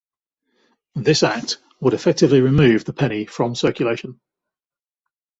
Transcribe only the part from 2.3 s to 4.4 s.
remove the penny from circulation.